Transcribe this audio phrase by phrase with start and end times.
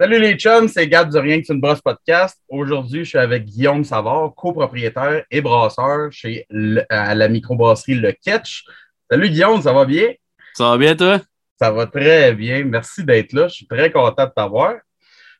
[0.00, 2.40] Salut les chums, c'est Gab du Rien que c'est une brosse podcast.
[2.48, 6.46] Aujourd'hui, je suis avec Guillaume Savard, copropriétaire et brasseur chez
[6.88, 8.64] à la microbrasserie Le Ketch.
[9.10, 10.06] Salut Guillaume, ça va bien?
[10.54, 11.20] Ça va bien toi?
[11.60, 12.64] Ça va très bien.
[12.64, 13.48] Merci d'être là.
[13.48, 14.76] Je suis très content de t'avoir.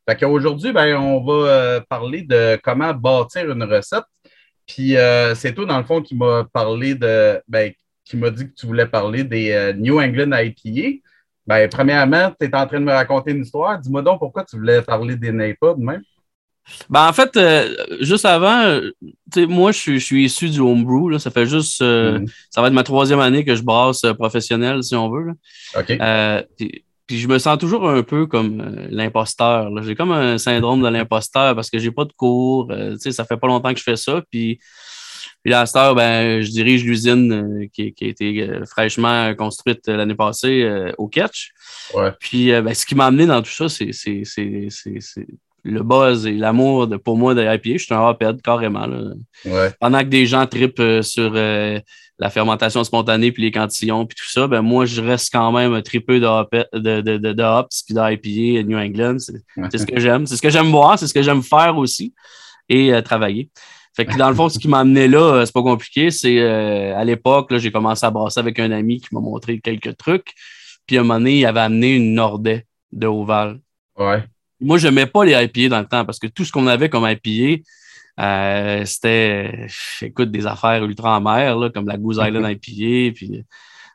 [0.07, 4.05] Fait qu'aujourd'hui, ben, on va euh, parler de comment bâtir une recette.
[4.67, 7.73] Puis euh, c'est toi, dans le fond, qui m'a parlé de ben,
[8.05, 11.01] qui m'a dit que tu voulais parler des euh, New England IPA.
[11.51, 13.77] Ben, premièrement, tu es en train de me raconter une histoire.
[13.77, 16.03] Dis-moi donc pourquoi tu voulais parler des NAPA de même.
[16.89, 18.93] Ben, en fait, euh, juste avant, euh,
[19.49, 21.09] moi, je suis, issu du homebrew.
[21.09, 21.19] Là.
[21.19, 21.83] Ça fait juste.
[21.83, 22.33] Euh, mm-hmm.
[22.51, 25.33] Ça va être ma troisième année que je brasse professionnel, si on veut.
[25.77, 25.99] OK.
[27.09, 29.69] Puis, je me sens toujours un peu comme l'imposteur.
[29.83, 32.73] J'ai comme un syndrome de l'imposteur parce que j'ai pas de cours.
[33.01, 34.23] ça fait pas longtemps que je fais ça.
[34.31, 34.61] Puis
[35.43, 39.35] puis à cette heure, ben, je dirige l'usine euh, qui, qui, a été euh, fraîchement
[39.35, 40.69] construite euh, l'année passée
[40.99, 41.53] au Catch.
[41.95, 42.13] Ouais.
[42.21, 43.91] Puis ben, ce qui m'a amené dans tout ça, c'est
[45.63, 47.79] le buzz et l'amour pour moi de l'IPA.
[47.79, 48.87] Je suis un RPD carrément.
[48.87, 49.13] Là.
[49.45, 49.71] Ouais.
[49.81, 54.47] Pendant que des gens tripent sur la fermentation spontanée puis les cantillons puis tout ça,
[54.47, 57.95] ben moi, je reste quand même un tripeux de, de, de, de, de hops puis
[57.95, 59.17] d'IPA New England.
[59.19, 60.27] C'est ce que j'aime.
[60.27, 62.15] C'est ce que j'aime voir, c'est ce que j'aime faire aussi
[62.69, 63.51] et travailler.
[63.97, 66.11] Fait que dans le fond, ce qui m'a amené là, euh, c'est pas compliqué.
[66.11, 69.97] C'est euh, à l'époque, j'ai commencé à brasser avec un ami qui m'a montré quelques
[69.97, 70.33] trucs.
[70.87, 73.61] Puis à un moment donné, il avait amené une Nordais de Oval.
[73.99, 74.25] Ouais.
[74.61, 76.89] Moi, je n'aimais pas les IPA dans le temps parce que tout ce qu'on avait
[76.89, 77.63] comme IPA,
[78.21, 79.67] euh, c'était,
[80.03, 83.45] écoute, des affaires ultra amères, là, comme la Goose Island IPA, puis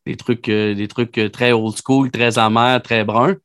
[0.06, 3.36] des trucs, des trucs très old school, très amers, très bruns.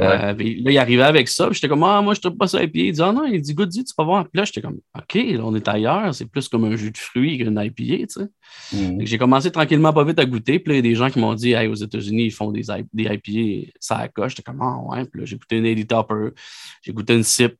[0.00, 1.48] Euh, là, il arrivait avec ça.
[1.50, 2.86] J'étais comme, ah, moi, je ne pas ça à pied.
[2.86, 4.24] Il dit, ah non, il dit, goûte, tu vas voir.
[4.24, 6.14] Puis là, j'étais comme, OK, là, on est ailleurs.
[6.14, 8.28] C'est plus comme un jus de fruits qu'une IPA, tu sais.
[8.72, 9.04] Mm.
[9.04, 10.58] J'ai commencé tranquillement, pas vite à goûter.
[10.58, 12.50] Puis là, il y a des gens qui m'ont dit, hey, aux États-Unis, ils font
[12.50, 12.62] des,
[12.92, 14.32] des IPA, ça accroche.
[14.32, 15.04] J'étais comme, ah ouais.
[15.04, 16.30] Puis là, j'ai goûté une Eddie Topper.
[16.82, 17.56] J'ai goûté une SIP.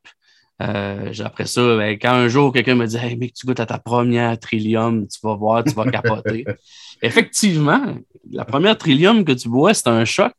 [0.61, 3.65] Euh, après ça, ben, quand un jour quelqu'un me dit Hey mec, tu goûtes à
[3.65, 6.45] ta première Trillium, tu vas voir, tu vas capoter.
[7.01, 7.97] Effectivement,
[8.31, 10.33] la première Trillium que tu bois, c'est un choc.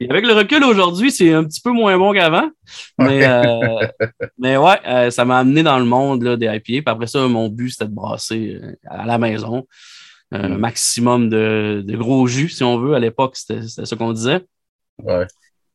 [0.00, 2.50] Et avec le recul aujourd'hui, c'est un petit peu moins bon qu'avant.
[2.98, 3.86] Mais, euh,
[4.38, 6.60] mais ouais, euh, ça m'a amené dans le monde là, des IPA.
[6.62, 9.66] Puis après ça, mon but, c'était de brasser euh, à la maison.
[10.32, 10.58] Un mm.
[10.58, 12.94] maximum de, de, gros jus, si on veut.
[12.94, 14.44] À l'époque, c'était ce qu'on disait.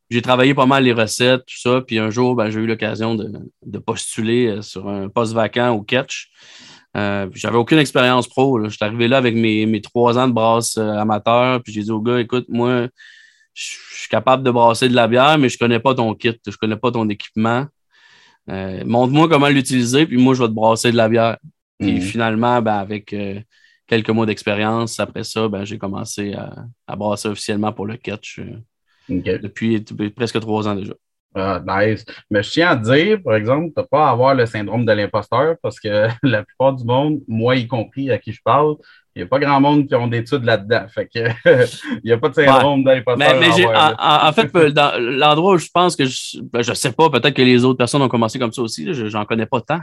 [0.09, 1.81] J'ai travaillé pas mal les recettes, tout ça.
[1.81, 3.31] Puis un jour, ben, j'ai eu l'occasion de,
[3.65, 6.29] de, postuler sur un poste vacant au catch.
[6.95, 8.63] Euh, j'avais aucune expérience pro.
[8.63, 11.61] Je suis arrivé là avec mes, mes trois ans de brasse amateur.
[11.63, 12.87] Puis j'ai dit au gars, écoute, moi,
[13.55, 16.37] je suis capable de brasser de la bière, mais je ne connais pas ton kit,
[16.45, 17.65] je ne connais pas ton équipement.
[18.49, 21.37] Euh, montre-moi comment l'utiliser, puis moi, je vais te brasser de la bière.
[21.79, 22.01] Et mhm.
[22.01, 23.39] finalement, ben, avec euh,
[23.87, 29.39] quelques mois d'expérience, après ça, ben, j'ai commencé à, brasser officiellement pour le catch euh,
[29.39, 30.93] depuis, presque trois ans déjà.
[31.35, 32.05] Ah, nice.
[32.31, 35.55] Mais je tiens à dire, par exemple, tu n'as pas avoir le syndrome de l'imposteur
[35.61, 38.75] parce que la plupart du monde, moi y compris à qui je parle,
[39.15, 40.85] il n'y a pas grand monde qui ont d'études là-dedans.
[40.93, 41.19] Fait que
[42.03, 42.95] il n'y a pas de syndrome ouais.
[42.95, 43.39] d'imposteur.
[43.39, 46.91] Mais, mais en, en, fait, dans l'endroit où je pense que je ne ben, sais
[46.91, 49.61] pas, peut-être que les autres personnes ont commencé comme ça aussi, je n'en connais pas
[49.61, 49.81] tant.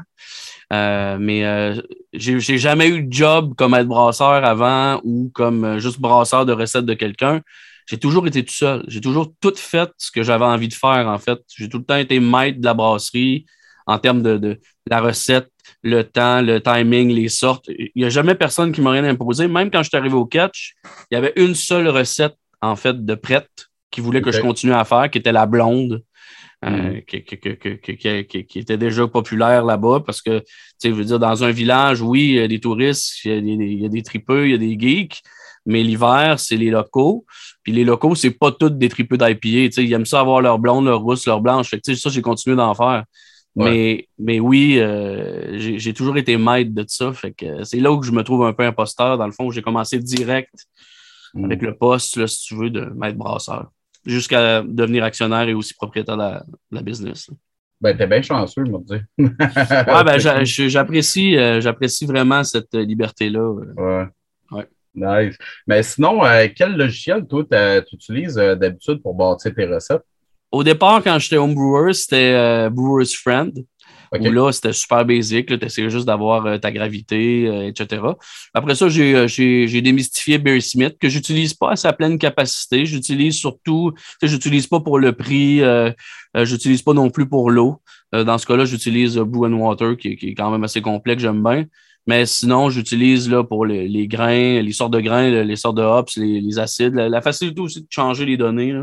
[0.73, 1.81] Euh, mais euh,
[2.15, 6.53] j'ai jamais eu de job comme être brasseur avant ou comme euh, juste brasseur de
[6.53, 7.41] recettes de quelqu'un.
[7.87, 8.85] J'ai toujours été tout seul.
[8.89, 11.41] J'ai toujours tout fait ce que j'avais envie de faire, en fait.
[11.57, 13.47] J'ai tout le temps été maître de la brasserie
[13.87, 15.49] en termes de, de la recette,
[15.83, 17.67] le temps, le timing, les sortes.
[17.69, 19.49] Il n'y a jamais personne qui m'a rien imposé.
[19.49, 20.75] Même quand je suis arrivé au catch,
[21.11, 24.73] il y avait une seule recette, en fait, de prête qui voulait que je continue
[24.73, 26.03] à faire, qui était la blonde.
[26.65, 27.03] Euh, mm.
[27.03, 30.47] qui, qui, qui, était déjà populaire là-bas parce que, tu
[30.79, 33.37] sais, je veux dire, dans un village, oui, il y a des touristes, il y
[33.37, 35.23] a des, il y a des tripeux, il y a des geeks,
[35.67, 37.25] mais l'hiver, c'est les locaux.
[37.63, 39.81] Puis les locaux, c'est pas tous des tripeux d'IPA.
[39.81, 41.71] Ils aiment ça avoir leur blonde, leur rousse, leur blanche.
[41.71, 43.05] Fait que, ça, j'ai continué d'en faire.
[43.55, 47.13] Mais, mais oui, euh, j'ai toujours été maître de ça.
[47.13, 49.19] Fait que c'est là où je me trouve un peu imposteur.
[49.19, 50.55] Dans le fond, j'ai commencé direct
[51.35, 51.45] mm.
[51.45, 53.71] avec le poste, là, si tu veux, de maître brasseur,
[54.07, 56.41] jusqu'à devenir actionnaire et aussi propriétaire de
[56.71, 57.31] la, business.
[57.79, 63.51] Ben, t'es bien chanceux, je me ouais, ben, j'apprécie, euh, j'apprécie vraiment cette liberté-là.
[63.77, 64.07] Ouais.
[64.95, 65.37] Nice.
[65.67, 67.45] Mais sinon, euh, quel logiciel, toi,
[67.83, 70.03] tu utilises d'habitude pour bâtir tes recettes?
[70.53, 73.53] Au départ, quand j'étais homebrewer, c'était euh, Brewer's Friend.
[74.13, 75.47] Où là, c'était super basique.
[75.47, 78.03] Tu essayais juste d'avoir euh, ta gravité, euh, etc.
[78.53, 82.85] Après ça, j'ai démystifié Bear Smith, que j'utilise pas à sa pleine capacité.
[82.85, 85.63] J'utilise surtout, j'utilise pas pour le prix,
[86.35, 87.81] j'utilise pas non plus pour l'eau.
[88.13, 91.43] dans ce cas-là, j'utilise Brew and Water, qui, est quand même assez complet, que j'aime
[91.43, 91.65] bien.
[92.07, 96.17] Mais sinon, j'utilise là pour les, grains, les sortes de grains, les sortes de hops,
[96.17, 98.75] les, acides, la, facilité aussi de changer les données.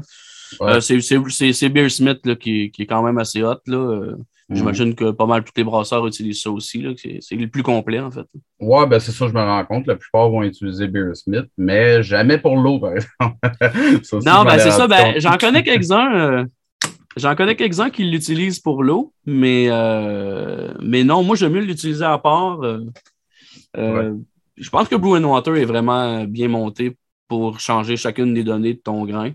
[0.61, 3.59] Euh, c'est Beer Smith là, qui, qui, est quand même assez hot.
[3.67, 3.77] Là.
[3.77, 4.15] Euh,
[4.49, 4.55] mhm.
[4.55, 6.85] J'imagine que pas mal tous les brasseurs utilisent ça aussi.
[7.21, 8.25] C'est le plus complet, en fait.
[8.59, 9.87] Ouais, ben c'est ça, je me rends compte.
[9.87, 13.35] La plupart vont utiliser Beer Smith, mais jamais pour l'eau, par exemple.
[14.25, 14.87] non, ben c'est ça.
[14.87, 16.15] Ben, J'en connais quelques-uns.
[16.15, 16.45] Euh,
[17.17, 19.67] j'en connais quelques-uns qui l'utilisent pour l'eau, mais,
[20.81, 22.59] mais non, moi, j'aime mieux l'utiliser à part.
[23.75, 26.97] Je pense que Blue Water est vraiment bien monté
[27.29, 29.31] pour changer chacune des données de ton grain.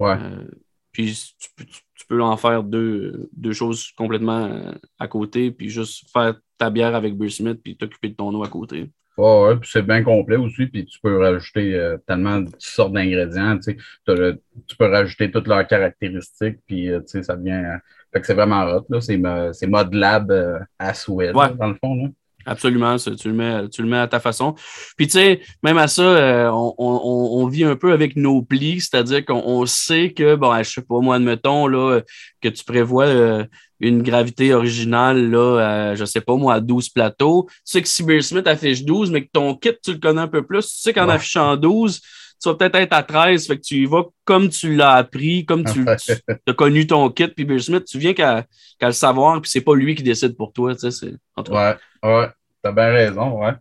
[0.00, 0.16] Ouais.
[0.20, 0.44] Euh,
[0.90, 6.70] puis tu peux, en faire deux, choses complètement euh, à côté, puis juste faire ta
[6.70, 8.90] bière avec Beer Smith, puis t'occuper de ton eau à côté.
[9.16, 13.56] Ouais, puis c'est bien complet aussi, puis tu peux rajouter euh, tellement de sortes d'ingrédients,
[13.58, 17.78] tu, sais, tu peux rajouter toutes leurs caractéristiques, puis tu sais, ça devient.
[18.12, 19.00] fait que c'est vraiment hot, là.
[19.00, 20.32] C'est mode lab
[20.78, 21.94] à souhait, dans le fond.
[21.94, 22.08] Là.
[22.46, 24.54] Absolument, tu le, mets, tu le mets à ta façon.
[24.96, 29.24] Puis, tu sais, même à ça, euh, on, vit un peu avec nos plis, c'est-à-dire
[29.24, 32.00] qu'on sait que, bon, je sais pas, moi, admettons, là,
[32.40, 33.44] que tu prévois euh,
[33.80, 37.46] une gravité originale, là, je sais pas, moi, à 12 plateaux.
[37.48, 40.22] Tu sais que si Beer Smith affiche 12, mais que ton kit, tu le connais
[40.22, 42.00] un peu plus, tu sais qu'en affichant 12,
[42.44, 45.44] tu vas peut-être être à 13, fait que tu y vas comme tu l'as appris,
[45.46, 48.46] comme tu, as connu ton kit, puis Beer Smith, tu viens qu'à
[48.82, 51.76] le savoir, puis c'est pas lui qui décide pour toi, tu sais, cas.
[52.02, 52.28] Ouais,
[52.62, 53.52] t'as bien raison, ouais.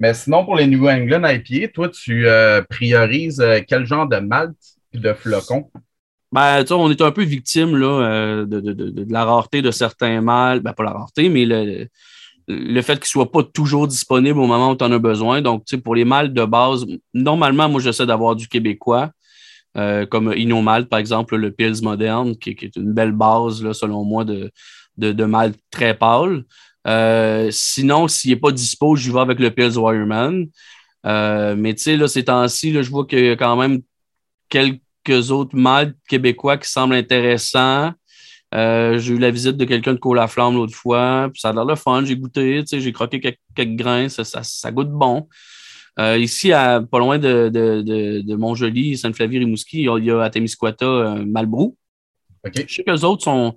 [0.00, 4.16] Mais sinon, pour les New England IPA, toi, tu euh, priorises euh, quel genre de
[4.16, 4.56] malt
[4.92, 5.70] et de flocons?
[6.32, 9.70] Ben, tu on est un peu victime là, euh, de, de, de, la rareté de
[9.70, 10.60] certains mâles.
[10.60, 11.86] Ben, pas la rareté, mais le,
[12.48, 15.42] le fait qu'ils ne soient pas toujours disponibles au moment où tu en as besoin.
[15.42, 19.10] Donc, tu pour les mâles de base, normalement, moi, j'essaie d'avoir du québécois,
[19.74, 24.24] comme Inomalt, par exemple, le Pils moderne, qui, est une belle base, là, selon moi,
[24.24, 24.50] de,
[24.96, 26.44] de, malt très pâle.
[26.86, 30.46] Euh, sinon, s'il n'est pas dispo, je vais avec le Pills Wireman.
[31.06, 33.80] Euh, mais tu sais, ces temps-ci, je vois qu'il y a quand même
[34.48, 37.92] quelques autres maltes québécois qui semblent intéressants.
[38.54, 41.64] Euh, j'ai eu la visite de quelqu'un de Colaflamme l'autre fois, puis ça a l'air
[41.64, 42.04] le fun.
[42.04, 45.28] J'ai goûté, j'ai croqué quelques, grains, ça, goûte bon.
[45.98, 51.16] ici, à, pas loin de, de, de, de Montjoli, Sainte-Flavie-Rimouski, il y a à Témiscouata
[51.26, 51.76] Malbrou.
[52.44, 53.56] Je sais autres sont,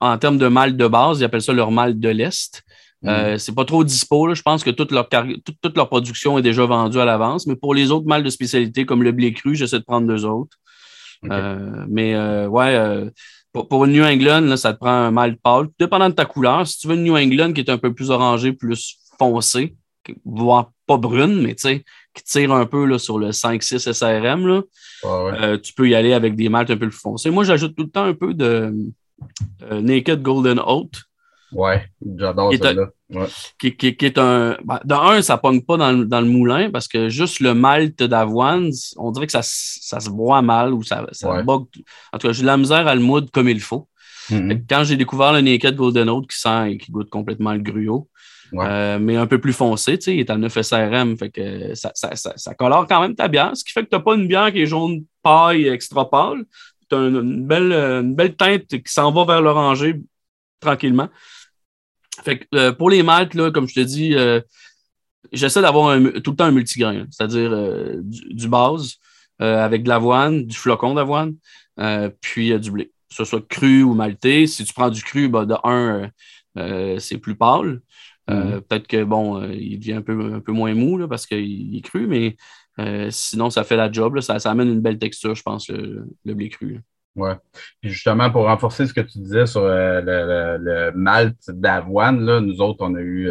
[0.00, 2.62] en termes de mal de base, ils appellent ça leur mal de l'Est.
[3.02, 4.34] Ce euh, c'est pas trop dispo.
[4.34, 7.46] Je pense que toute leur, toute, leur production est déjà vendue à l'avance.
[7.46, 10.24] Mais pour les autres mâles de spécialité, comme le blé cru, j'essaie de prendre deux
[10.24, 10.56] autres.
[11.30, 13.10] Euh, mais euh, ouais,
[13.52, 15.68] pour, une New England, ça te prend un mâle pâle.
[15.78, 18.10] Dépendant de ta couleur, si tu veux une New England qui est un peu plus
[18.10, 19.76] orangé, plus foncé,
[20.24, 21.84] voire pas brune, mais tu sais,
[22.14, 24.62] qui tire un peu là, sur le 5-6 SRM, là,
[25.04, 27.30] euh, tu peux y aller avec des maltes un peu plus foncées.
[27.30, 28.74] Moi, j'ajoute tout le temps un peu de
[29.62, 30.90] euh, Naked Golden Oat.
[31.54, 31.84] Ouais,
[32.18, 32.52] j'adore.
[33.10, 33.26] Ouais.
[33.58, 34.56] Qui, qui, qui, est un.
[34.64, 38.02] Ben, dans un, ça pogne pas dans, dans, le moulin parce que juste le malt
[38.02, 41.68] d'avoine, on dirait que ça, ça se boit mal ou ça, ça En tout
[42.26, 43.88] cas, j'ai de la misère à le moudre comme il faut.
[44.30, 44.64] Mm-hmm.
[44.68, 48.08] Quand j'ai découvert le Naked Golden Oat qui sent et qui goûte complètement le gruau,
[48.54, 51.74] euh, mais un peu plus foncé, tu sais, il est à 9 SRM, fait que
[51.74, 54.14] ça, ça, ça, colore quand même ta bière, ce qui fait que tu n'as pas
[54.14, 56.44] une bière qui est jaune paille extra pâle,
[56.88, 60.00] tu as une, belle, une belle teinte qui s'en va vers l'oranger
[60.60, 61.08] tranquillement.
[62.22, 64.40] Fait que euh, pour les maltes, là, comme je te dis, euh,
[65.32, 67.50] j'essaie d'avoir tout le temps un multigrain, c'est-à-dire
[68.02, 68.96] du, base
[69.38, 71.34] avec de l'avoine, du flocon d'avoine,
[72.20, 72.92] puis du blé.
[73.08, 74.46] Que ce soit cru ou malté.
[74.46, 76.10] Si tu prends du cru, ben, de un,
[76.98, 77.80] c'est plus pâle.
[78.30, 78.60] Euh, mhm.
[78.62, 81.76] Peut-être que bon, euh, il devient un peu, un peu moins mou là, parce qu'il
[81.76, 82.36] est cru, mais
[82.78, 84.14] euh, sinon, ça fait la job.
[84.14, 86.80] Là, ça, ça, amène une belle texture, je pense, le, le blé cru.
[87.16, 87.30] Oui.
[87.82, 92.78] justement, pour renforcer ce que tu disais sur le, le, le, malt d'avoine, nous autres,
[92.80, 93.30] on a eu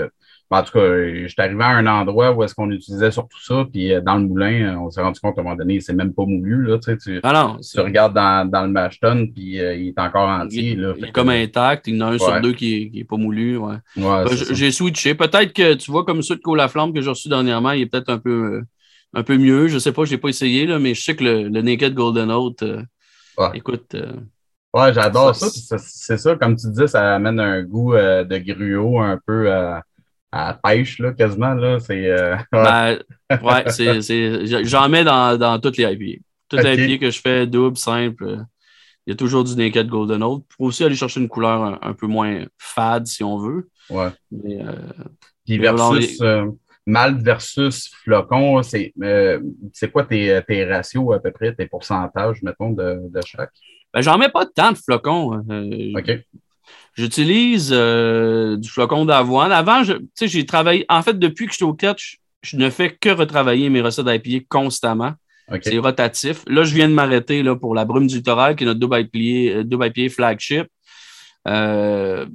[0.53, 3.65] en tout cas, je suis arrivé à un endroit où est-ce qu'on utilisait surtout ça,
[3.71, 5.93] puis euh, dans le moulin, euh, on s'est rendu compte à un moment donné, c'est
[5.93, 6.65] même pas moulu.
[6.65, 9.99] Là, tu, sais, ah non, tu regardes dans, dans le mashton, puis euh, il est
[9.99, 10.75] encore entier.
[10.75, 13.17] Là, il est comme intact, il y en a un sur deux qui n'est pas
[13.17, 13.57] moulu.
[13.57, 13.75] Ouais.
[13.95, 15.15] Ben, j'ai switché.
[15.15, 17.85] Peut-être que tu vois, comme ceux de Cola Flamme que j'ai reçu dernièrement, il est
[17.87, 18.61] peut-être un peu,
[19.13, 19.67] un peu mieux.
[19.67, 21.93] Je ne sais pas, je n'ai pas essayé, là, mais je sais que le, Naked
[21.93, 22.63] Golden Oat,
[23.53, 23.95] écoute.
[24.73, 25.77] ouais, j'adore ça.
[25.77, 29.49] C'est ça, comme tu disais, ça amène un goût de gruau un peu
[30.33, 31.53] à pêche, là, quasiment.
[31.53, 31.79] Là.
[31.79, 32.99] C'est, euh, ouais,
[33.29, 36.23] ben, c'est, j'en mets dans, dans toutes les IPA.
[36.49, 38.39] Toutes les IPA que je fais, double, simple,
[39.05, 40.43] il y a toujours du Naked Golden Oat.
[40.49, 43.69] Pour aussi aller chercher une couleur un, peu moins fade, si on veut.
[43.89, 44.09] Ouais.
[44.31, 44.73] Mais, euh,
[45.45, 46.19] Puis versus
[46.87, 48.93] euh, malt versus flocon, c'est,
[49.73, 53.51] c'est quoi tes, tes, ratios à peu près, tes pourcentages, mettons, de, de chaque?
[53.93, 55.43] Ben, j'en mets pas tant de flocons.
[55.95, 56.19] OK.
[56.95, 59.51] J'utilise euh, du flocon d'avoine.
[59.51, 60.85] Avant, j'ai travaillé.
[60.89, 64.05] En fait, depuis que je suis au catch, je, ne fais que retravailler mes recettes
[64.05, 65.13] d'IPA constamment.
[65.61, 66.43] C'est rotatif.
[66.47, 69.63] Là, je viens de m'arrêter pour la brume du littoral, qui est notre double IPA,
[69.63, 70.67] double flagship.
[71.47, 72.25] Euh,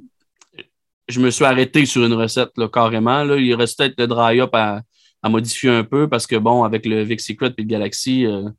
[1.09, 3.23] je me suis arrêté sur une recette là, carrément.
[3.23, 3.35] Là.
[3.37, 4.81] Il reste peut-être le dry-up à,
[5.27, 8.49] modifier un peu parce que, bon, avec le Vic Secret et le Galaxy, euh,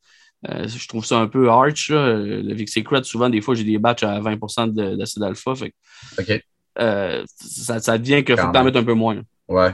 [0.49, 1.91] euh, je trouve ça un peu arch.
[1.91, 5.53] Le Vic Secret, souvent, des fois, j'ai des batchs à 20 d'acide alpha.
[5.53, 6.45] OK.
[6.77, 9.23] ça, devient qu'il faut en mettre un peu moins.
[9.49, 9.71] Ouais.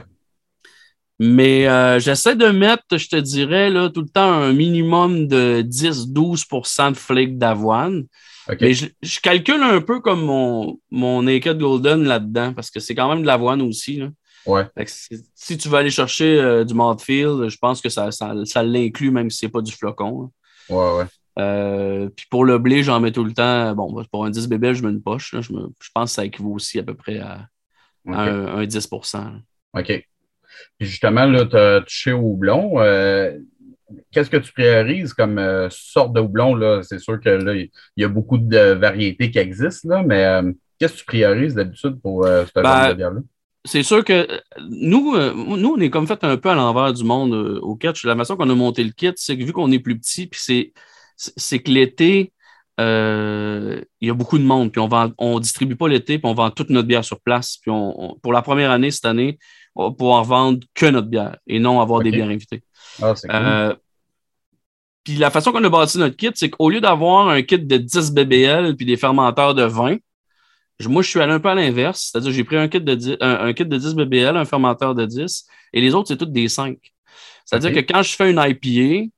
[1.19, 6.91] Mais j'essaie de mettre, je te dirais, là, tout le temps un minimum de 10-12%
[6.91, 8.05] de flake d'avoine.
[8.61, 13.09] Mais je, calcule un peu comme mon, mon Naked Golden là-dedans, parce que c'est quand
[13.09, 13.97] même de l'avoine aussi.
[13.97, 14.09] Là.
[14.45, 14.65] Ouais.
[15.35, 19.29] si tu veux aller chercher euh, du Mouthfeel, je pense que ça, ça, l'inclut, même
[19.29, 20.31] si c'est pas du flocon.
[20.69, 21.05] Ouais, ouais.
[21.37, 23.75] Euh, puis pour le blé, j'en mets tout le temps.
[23.75, 25.35] Bon, pour un 10 bébé, je mets une poche.
[25.39, 25.51] Je,
[25.93, 27.47] pense que ça équivaut aussi à peu près à,
[28.07, 28.89] un, 10
[29.73, 30.07] OK.
[30.79, 32.79] Puis justement, là, tu as touché au houblon.
[32.79, 33.37] Euh,
[34.11, 36.81] qu'est-ce que tu priorises comme euh, sorte de houblon?
[36.83, 40.51] C'est sûr que là, il y a beaucoup de variétés qui existent, là, mais euh,
[40.79, 43.19] qu'est-ce que tu priorises d'habitude pour euh, cette ben, de bière-là?
[43.65, 44.27] C'est sûr que
[44.69, 45.17] nous,
[45.57, 48.05] nous, on est comme fait un peu à l'envers du monde au catch.
[48.05, 50.71] La façon qu'on a monté le kit, c'est que vu qu'on est plus petit, puis
[51.17, 52.31] c'est que l'été,
[52.79, 56.49] il y a beaucoup de monde, puis on ne distribue pas l'été, puis on vend
[56.49, 57.57] toute notre bière sur place.
[57.61, 59.37] Puis on, pour la première année cette année,
[59.75, 62.63] on va pouvoir vendre que notre bière et non avoir des bières invitées.
[63.01, 63.75] Ah, euh,
[65.03, 67.77] puis la façon qu'on a bâti notre kit, c'est qu'au lieu d'avoir un kit de
[67.77, 69.97] 10 BBL puis des fermenteurs de 20,
[70.85, 72.09] moi, je suis allé un peu à l'inverse.
[72.11, 75.05] C'est-à-dire j'ai pris un kit, de 10, un, kit de 10 BBL, un fermenteur de
[75.05, 76.77] 10, et les autres, c'est toutes des 5.
[77.45, 79.09] C'est-à-dire que quand je fais une IPA,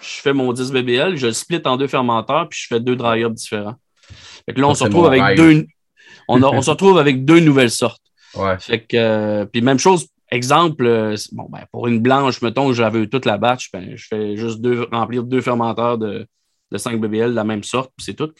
[0.00, 2.96] je fais mon 10 BBL, je le split en deux fermenteurs, puis je fais deux
[2.96, 3.74] dry ups différents.
[4.46, 5.66] Fait que là, on se retrouve avec deux.
[6.26, 8.00] On, se retrouve avec deux nouvelles sortes.
[8.58, 13.06] Fait que, euh, puis même chose Exemple, euh, bon, ben, pour une blanche, mettons, j'avais
[13.06, 16.26] toute la batch, ben, je fais juste deux, remplir deux fermenteurs de,
[16.70, 18.32] de 5 BBL de la même sorte, puis c'est tout.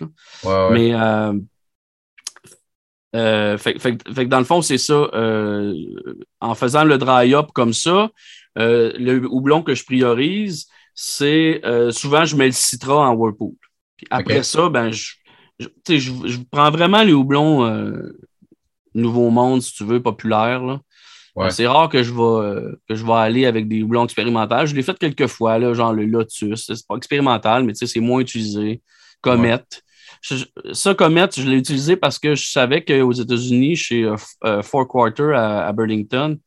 [0.73, 1.35] Mais euh,
[3.15, 5.09] euh, fait, que dans le fond, c'est ça.
[6.41, 8.11] en faisant le dry-up comme ça,
[8.57, 11.61] le houblon que je priorise, c'est
[11.91, 13.53] souvent je mets le citra en whirlpool.
[13.99, 15.15] Puis après ça, ben, je,
[15.61, 17.93] je, prends vraiment les houblons
[18.95, 20.81] Nouveau Monde, si tu veux, populaire.
[21.51, 24.67] C'est rare que je, vais, euh, que je vais aller avec des houblons expérimentaux.
[24.67, 26.67] Je l'ai fait quelques fois, là, genre le Lotus.
[26.67, 28.83] C'est pas expérimental, mais c'est moins utilisé.
[29.21, 29.59] Comet.
[30.73, 34.87] ça, Comet, je l'ai utilisé parce que je savais qu'aux États-Unis, chez euh, euh, Four
[34.87, 36.39] Quarter à, Burlington,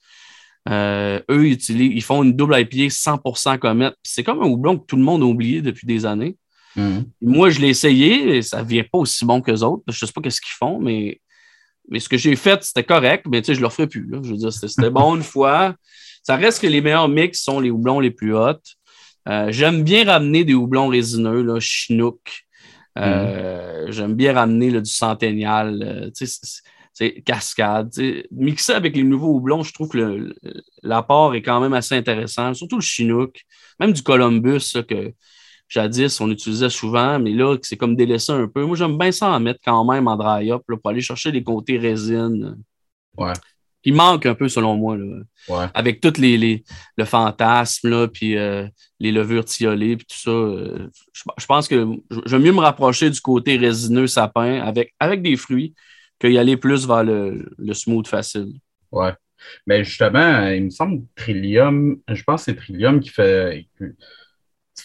[0.70, 3.92] eux, utilisent, ils font une double IPA 100% Comet.
[4.04, 6.38] C'est comme un houblon que tout le monde a oublié depuis des années.
[6.78, 7.04] Mm-hmm.
[7.24, 9.84] Moi, je l'ai essayé et ça ne vient pas aussi bon que les autres.
[9.88, 11.20] Je ne sais pas ce qu'ils font, mais
[11.90, 14.08] mais ce que j'ai fait, c'était correct, mais tu sais, je ne le ferai plus.
[14.12, 15.76] Je veux dire, c'était bon une fois.
[16.24, 18.60] Ça reste que les meilleurs mix sont les houblons les plus hauts.
[19.30, 22.44] Euh, j'aime bien ramener des houblons résineux, là, Chinook.
[22.98, 23.92] Euh, mm.
[23.92, 27.92] J'aime bien ramener du centennial, euh, tu sais, cascade.
[28.32, 30.34] Mixer avec les nouveaux houblons, je trouve que
[30.84, 33.42] l'apport est quand même assez intéressant, surtout le Chinook,
[33.80, 35.14] même du Columbus, que
[35.68, 38.64] jadis, on utilisait souvent, mais là, c'est comme délaissé un peu.
[38.66, 41.78] Moi, j'aime bien ça en mettre quand même en dry-up pour aller chercher les côtés
[41.78, 42.58] résine.
[43.18, 43.34] Ouais.
[43.84, 44.98] Qui manque un peu, selon moi.
[44.98, 45.72] Là.
[45.74, 46.64] Avec tout les,
[46.98, 48.68] le fantasme, là, puis euh,
[49.00, 50.32] les levures tiolées, puis tout ça.
[50.32, 55.22] Euh, je, pense que je vais mieux me rapprocher du côté résineux sapin avec, avec
[55.22, 55.74] des fruits
[56.20, 58.54] qu'y aller plus vers le, le smooth facile.
[58.92, 59.14] Ouais.
[59.66, 63.68] Mais justement, il me semble Trillium, je pense que c'est Trillium qui fait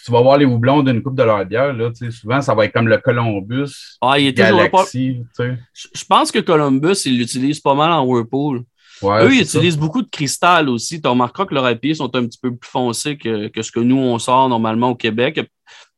[0.05, 2.73] tu vas voir les houblons d'une coupe de leur bière, là, souvent, ça va être
[2.73, 3.99] comme le Columbus.
[4.01, 8.65] Ah, il est Galaxy, Je pense que Columbus, ils l'utilisent pas mal en Whirlpool.
[9.05, 11.01] Eux, ils utilisent beaucoup de cristal aussi.
[11.01, 13.81] Tu remarqueras que leurs IPA sont un petit peu plus foncés que, que, ce que
[13.81, 15.41] nous, on sort normalement au Québec.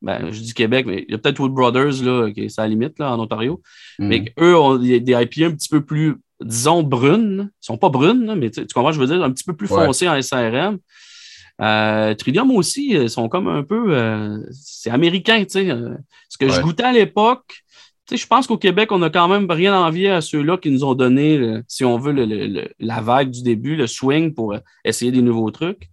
[0.00, 2.62] Ben, je dis Québec, mais il y a peut-être Wood Brothers, là, qui est à
[2.62, 3.60] la limite, là, en Ontario.
[3.98, 4.06] Mm.
[4.06, 7.38] Mais eux ont des IPA un petit peu plus, disons, brunes.
[7.38, 9.68] Ils ne sont pas brunes, mais tu comprends, je veux dire, un petit peu plus
[9.68, 10.78] foncés en SRM.
[11.60, 13.96] Euh, Trillium aussi, ils sont comme un peu.
[13.96, 15.70] Euh, c'est américain, tu sais.
[15.70, 15.94] Euh,
[16.28, 17.62] ce que je goûtais à l'époque,
[18.06, 20.70] tu sais, je pense qu'au Québec, on n'a quand même rien envie à ceux-là qui
[20.70, 22.12] nous ont donné, si on veut,
[22.78, 25.88] la vague du début, le swing pour essayer des nouveaux trucs.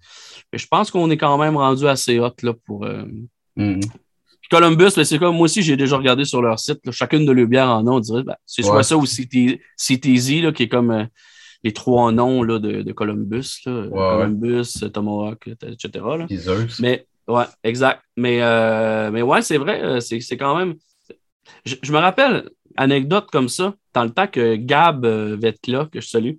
[0.51, 2.85] Mais je pense qu'on est quand même rendu assez hot là, pour.
[3.57, 3.83] Mm-hmm.
[4.49, 6.91] Columbus, c'est comme moi aussi, j'ai déjà regardé sur leur site.
[6.91, 8.23] chacune de leurs bières en a, on dirait.
[8.23, 11.07] Ben, c'est soit ça ou CTZ, qui est comme
[11.63, 16.05] les trois noms là, de, Columbus, Columbus, Tomahawk, etc.
[16.79, 18.01] Mais, ouais, exact.
[18.17, 20.75] Mais, euh, mais ouais, c'est vrai, euh, c'est quand même.
[21.65, 26.07] Je, me rappelle, anecdote comme ça, dans le temps que Gab euh, Vetla, que je
[26.07, 26.35] salue,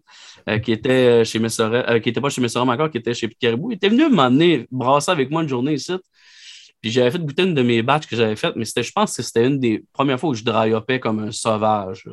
[0.62, 3.74] qui était chez Messorel, qui n'était pas chez Messorel encore, qui était chez Caribou, il
[3.74, 5.92] était venu m'emmener brasser avec moi une journée ici.
[6.82, 9.16] Puis j'avais fait goûter une de mes batchs que j'avais faites, mais c'était, je pense
[9.16, 12.04] que c'était une des premières fois où je dry comme un sauvage.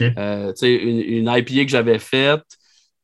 [0.00, 2.44] Euh, une, une IPA que j'avais faite,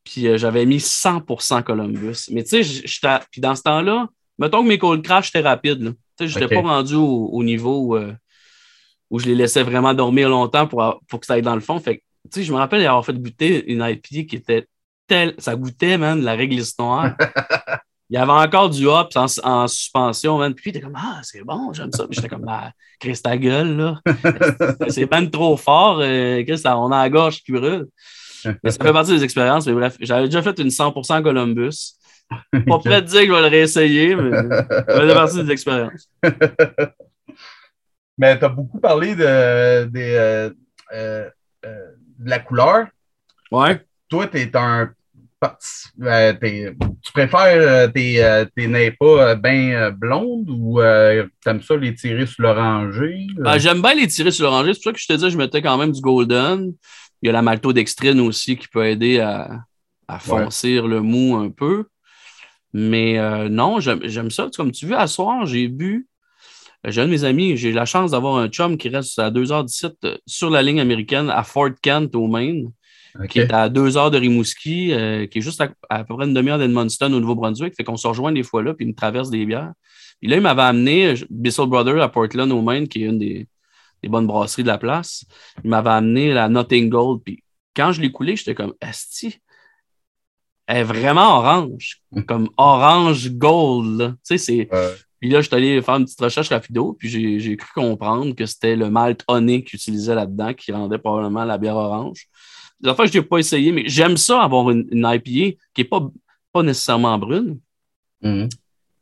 [0.05, 2.31] puis euh, j'avais mis 100% Columbus.
[2.31, 5.95] Mais tu sais, puis dans ce temps-là, mettons que mes cold crash étaient rapides.
[6.19, 8.15] Je n'étais pas rendu au, niveau euh,
[9.11, 11.79] où je les laissais vraiment dormir longtemps pour, pour que ça aille dans le fond.
[11.79, 12.03] Fait
[12.35, 14.67] je me rappelle avoir fait goûter une IPA qui était
[15.07, 15.35] telle.
[15.39, 17.15] Ça goûtait, man, la réglisse noire.
[18.13, 20.53] Il y avait encore du hop en, suspension, man.
[20.53, 22.07] Puis il était comme Ah, c'est bon, j'aime ça.
[22.07, 24.01] Puis j'étais comme bah, Chris, ta gueule, là.
[24.89, 26.01] c'est même trop fort.
[26.03, 27.87] Euh, Chris, on a la gorge qui brûle.
[28.63, 29.67] Mais ça fait partie des expériences.
[29.67, 31.95] Mais bref, j'avais déjà fait une 100% Columbus.
[32.29, 36.11] Pas prêt de dire que je vais le réessayer, mais ça fait partie des expériences.
[38.19, 40.51] Mais tu as beaucoup parlé de, euh,
[40.93, 41.31] euh,
[41.63, 42.89] de la couleur.
[43.51, 43.81] Ouais.
[44.11, 44.93] Toi, tu es un
[47.03, 50.81] tu préfères euh, tes, euh, tes pas bien blondes ou
[51.45, 53.27] t'aimes ça les tirer sur l'oranger?
[53.37, 54.75] Ben, j'aime bien les tirer sur l'oranger.
[54.75, 56.73] C'est pour ça que je te dis, je mettais quand même du golden.
[57.23, 59.61] Il y a la maltodextrine aussi qui peut aider à,
[60.09, 61.85] à foncir le mou un peu.
[62.73, 63.19] Mais
[63.49, 64.49] non, j'aime ça.
[64.57, 66.07] Comme tu veux, à soir, j'ai bu.
[66.85, 70.19] J'ai un de mes amis, j'ai la chance d'avoir un chum qui reste à 2h17
[70.27, 72.73] sur la ligne américaine à Fort Kent au Maine
[73.29, 76.35] qui est à deux heures de Rimouski, euh, qui est juste à, peu près une
[76.35, 77.75] demi-heure d'Edmundston au Nouveau-Brunswick.
[77.77, 79.73] Fait qu'on se rejoint des fois là, puis il me traverse des bières.
[80.21, 83.19] Puis là, il m'avait amené euh, Bissell Brother à Portland, au Maine, qui est une
[83.19, 83.49] des,
[84.05, 85.25] bonnes brasseries de la place.
[85.65, 87.23] Il m'avait amené la Notting Gold.
[87.25, 87.43] Puis
[87.75, 89.39] quand je l'ai coulé, j'étais comme, Esti,
[90.67, 94.15] elle est vraiment orange, comme orange gold.
[94.27, 94.69] Tu sais, c'est.
[95.23, 98.45] Puis là, je suis allé faire une petite recherche rapido, puis j'ai cru comprendre que
[98.45, 102.27] c'était le malt honey qu'ils utilisaient là-dedans qui rendait probablement la bière orange.
[102.83, 106.01] La fois, je n'ai pas essayé, mais j'aime ça avoir une, IPA qui n'est pas,
[106.53, 107.61] pas nécessairement brune.
[108.23, 108.49] Mhm.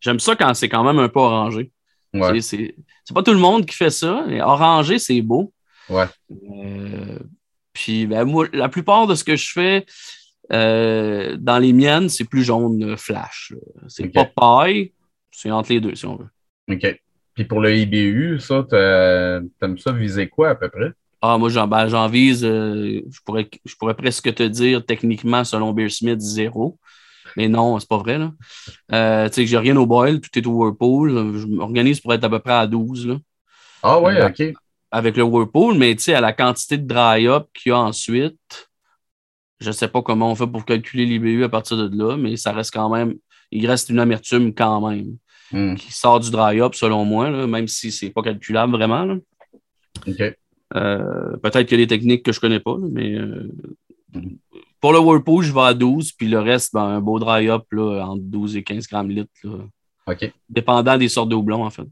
[0.01, 1.73] J'aime ça quand c'est quand même un peu orangé.
[2.41, 2.75] C'est
[3.15, 5.53] pas tout le monde qui fait ça, mais orangé, c'est beau.
[5.89, 6.07] Ouais.
[6.31, 7.19] Euh,
[7.73, 9.87] puis, ben, moi, la plupart de ce que je fais
[10.53, 13.53] euh, dans les miennes, c'est plus jaune flash.
[13.89, 14.93] C'est pas paille,
[15.31, 16.29] c'est entre les deux, si on veut.
[16.71, 17.01] OK.
[17.35, 20.93] Puis pour le IBU, ça, t'aimes ça viser quoi à peu près?
[21.23, 25.73] Ah, moi, j'en ben, vise, euh, je, pourrais, je pourrais presque te dire techniquement, selon
[25.73, 26.79] Beer Smith, zéro.
[27.37, 28.19] Mais non, c'est pas vrai.
[28.19, 28.33] Là.
[28.93, 31.39] Euh, tu sais, j'ai rien au boil, tout est au Whirlpool.
[31.39, 33.07] Je m'organise pour être à peu près à 12.
[33.07, 33.19] Là.
[33.83, 34.43] Ah ouais, euh, OK.
[34.91, 38.71] Avec le Whirlpool, mais tu sais, à la quantité de dry-up qu'il y a ensuite,
[39.61, 42.53] je sais pas comment on fait pour calculer l'IBU à partir de là, mais ça
[42.53, 43.15] reste quand même,
[43.53, 45.17] il reste une amertume quand même
[45.53, 45.77] hmm.
[45.77, 49.05] qui sort du dry-up, selon moi, là, même si c'est pas calculable vraiment.
[49.05, 49.17] Là.
[50.09, 50.35] OK.
[50.77, 53.51] Euh, peut-être qu'il y a des techniques que je ne connais pas, mais euh,
[54.81, 58.23] pour le Whirlpool, je vais à 12, puis le reste, ben, un beau dry-up entre
[58.23, 59.31] 12 et 15 grammes litres.
[60.07, 60.33] OK.
[60.49, 61.87] Dépendant des sortes de houblon, en fait.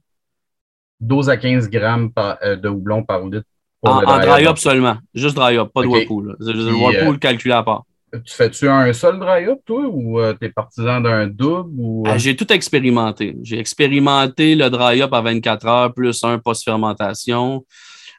[1.01, 3.47] 12 à 15 grammes euh, de houblon par litre.
[3.83, 4.97] En, dry-up seulement.
[5.15, 6.37] Juste dry-up, pas de Whirlpool.
[6.41, 7.85] Le Whirlpool calculé à part.
[8.25, 12.09] Tu fais-tu un seul dry-up, toi, ou tu es partisan d'un double?
[12.09, 13.37] Ah, j'ai tout expérimenté.
[13.43, 17.65] J'ai expérimenté le dry-up à 24 heures plus un post-fermentation.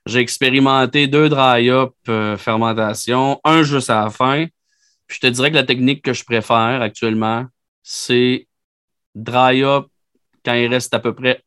[0.06, 4.46] J'ai expérimenté deux dry-up euh, fermentation, un juste à la fin.
[5.08, 7.46] Puis je te dirais que la technique que je préfère actuellement,
[7.84, 8.48] c'est
[9.16, 9.88] dry-up
[10.46, 11.44] quand il reste à peu près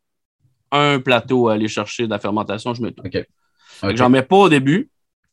[0.71, 3.03] un plateau à aller chercher de la fermentation, je mets tout.
[3.95, 4.91] J'en mets pas au début,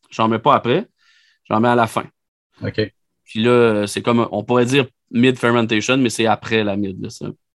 [0.09, 0.87] j'en mets pas après,
[1.49, 2.05] j'en mets à la fin.
[2.63, 2.93] OK.
[3.25, 7.07] Puis là, c'est comme, on pourrait dire mid-fermentation, mais c'est après la mid,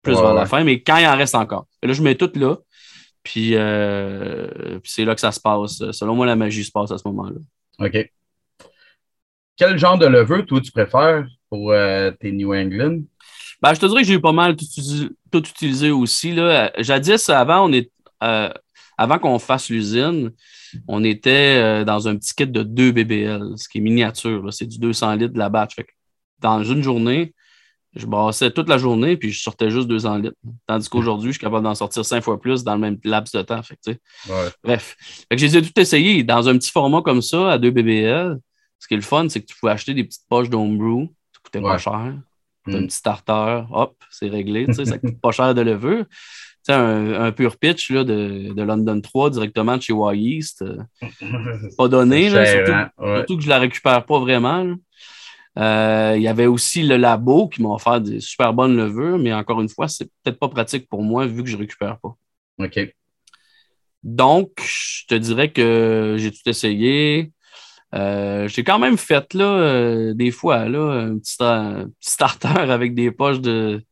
[0.01, 1.67] plus vers la fin, mais quand il en reste encore.
[1.81, 2.57] Et là, je mets tout là.
[3.37, 5.91] Euh, puis, c'est là que ça se passe.
[5.91, 7.39] Selon moi, la magie se passe à ce moment-là.
[7.79, 8.11] OK.
[9.57, 13.01] Quel genre de levure, toi, tu préfères pour euh, tes New England?
[13.61, 16.33] Ben, je te dirais que j'ai eu pas mal tout, utilisé aussi.
[16.33, 16.71] Là.
[16.77, 17.91] Jadis, avant, on est,
[18.23, 18.49] euh,
[18.97, 20.31] avant qu'on fasse l'usine,
[20.87, 24.53] on était dans un petit kit de 2 BBL, ce qui est miniature.
[24.53, 25.75] C'est du 200 litres de la batch.
[26.39, 27.33] dans une journée,
[27.95, 30.35] je brassais toute la journée, puis je sortais juste 200 litres.
[30.67, 33.41] Tandis qu'aujourd'hui, je suis capable d'en sortir cinq fois plus dans le même laps de
[33.41, 33.61] temps.
[33.63, 33.99] Fait,
[34.63, 34.95] Bref.
[34.99, 38.39] Fait que j'ai tout essayé dans un petit format comme ça, à 2 BBL.
[38.77, 41.07] Ce qui est le fun, c'est que tu pouvais acheter des petites poches d'homebrew.
[41.33, 42.13] Ça coûtait pas cher.
[42.67, 42.87] Tu un mm.
[42.87, 44.71] petit starter, hop, c'est réglé.
[44.71, 46.05] Ça coûte pas cher de levure.
[46.67, 50.61] Un, un pur pitch là, de, de, London 3 directement de chez Y East.
[50.61, 50.77] Euh,
[51.77, 52.91] pas donné, là, surtout, hein?
[52.99, 54.75] surtout, que je la récupère pas vraiment.
[55.57, 59.33] Euh, il y avait aussi le labo qui m'a offert des super bonnes levures, mais
[59.33, 62.15] encore une fois, c'est peut-être pas pratique pour moi vu que je ne récupère pas.
[62.59, 62.93] OK.
[64.03, 67.31] Donc, je te dirais que j'ai tout essayé.
[67.95, 71.35] Euh, j'ai quand même fait là, euh, des fois là, un petit,
[71.99, 73.83] starter avec des poches de,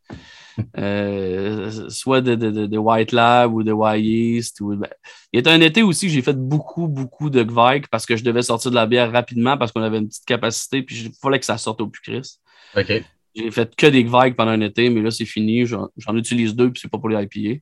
[0.77, 4.61] euh, soit de, de, White Lab ou de White East.
[4.61, 4.89] Ou, ben,
[5.33, 8.15] il y a un été aussi que j'ai fait beaucoup, beaucoup de Gvike parce que
[8.15, 11.11] je devais sortir de la bière rapidement parce qu'on avait une petite capacité, puis il
[11.21, 12.39] fallait que ça sorte au plus Chris.
[12.75, 13.03] OK.
[13.35, 15.65] J'ai fait que des Gvike pendant un été, mais là, c'est fini.
[15.65, 17.61] J'en utilise deux, puis c'est pas pour les IPA.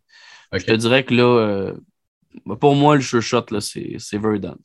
[0.53, 1.73] Je te dirais que là, euh,
[2.59, 4.55] pour moi, le sure shot, c'est Verdant.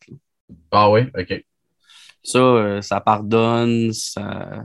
[0.70, 1.44] Ah oui, OK.
[2.22, 4.64] Ça, euh, ça pardonne, ça,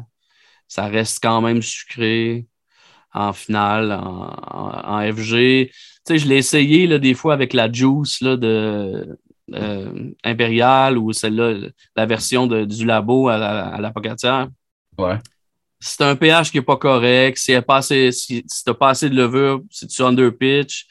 [0.68, 2.46] ça reste quand même sucré
[3.16, 5.70] en finale, en, FG.
[5.70, 5.72] Tu
[6.06, 9.18] sais, je l'ai essayé là, des fois avec la juice là, de
[9.54, 14.50] euh, Impérial ou celle-là, la version de, du labo à la, à la pocatière.
[14.98, 15.18] Ouais.
[15.80, 19.16] C'est un pH qui n'est pas correct, si, si, si tu n'as pas assez de
[19.16, 20.88] levure, si tu under pitch,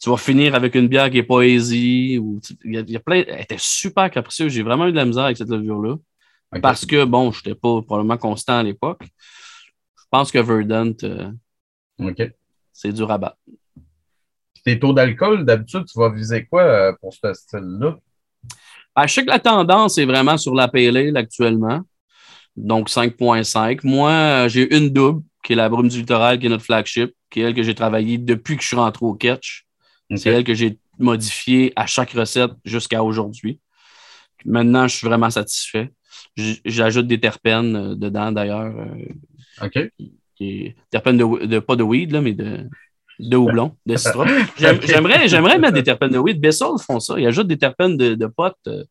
[0.00, 2.18] tu vas finir avec une bière qui n'est pas easy.
[2.18, 4.52] Ou, il, y a, plein, elle était super capricieuse.
[4.52, 5.96] J'ai vraiment eu de la misère avec cette levure-là.
[6.62, 9.02] Parce que, bon, je n'étais pas probablement constant à l'époque.
[10.08, 11.30] Je pense que Verdant, euh,
[12.72, 13.36] c'est du rabat.
[14.64, 17.98] Tes taux d'alcool, d'habitude, tu vas viser quoi euh, pour ce style-là?
[18.96, 21.82] Ben, je sais que la tendance est vraiment sur la PLA actuellement.
[22.56, 23.80] Donc 5.5.
[23.84, 27.14] Moi, euh, j'ai une double, qui est la Brume du Littoral, qui est notre flagship,
[27.28, 29.66] qui est elle que j'ai travaillé depuis que je suis rentré au catch.
[30.16, 33.60] C'est elle que j'ai modifiée à chaque recette jusqu'à aujourd'hui.
[34.46, 35.92] Maintenant, je suis vraiment satisfait.
[36.64, 38.72] J'ajoute des terpènes euh, dedans, d'ailleurs.
[39.62, 39.66] Euh,
[40.40, 40.74] OK.
[40.90, 42.68] terpènes de, pas de weed, là, mais de,
[43.18, 44.26] de houblon, de citron.
[44.56, 46.40] J'aimerais, j'aimerais mettre des terpènes de weed.
[46.40, 47.18] Bessol font ça.
[47.18, 48.56] Ils ajoutent des terpènes de, de potes.
[48.66, 48.84] Euh,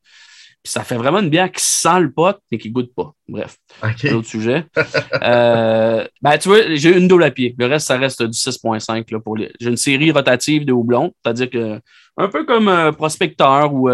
[0.63, 3.13] puis ça fait vraiment une bière qui sent le pot, mais qui goûte pas.
[3.27, 3.57] Bref,
[3.97, 4.65] c'est un autre sujet.
[4.73, 7.55] ben, tu vois, j'ai une double à pied.
[7.57, 9.19] Le reste, ça reste du 6.5.
[9.19, 9.51] pour les...
[9.61, 11.79] J'ai une série rotative de houblon, c'est-à-dire que
[12.17, 13.89] un peu comme Prospecteur ou